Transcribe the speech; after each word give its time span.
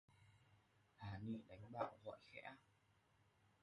Hà 0.95 1.17
ni 1.21 1.37
đánh 1.47 1.71
bạo 1.71 1.91
gọi 2.05 2.17
khẽ 2.23 2.53